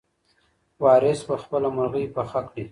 وارث 0.79 1.23
به 1.27 1.35
خپله 1.43 1.67
مرغۍ 1.75 2.05
پخه 2.15 2.41
کړي. 2.49 2.63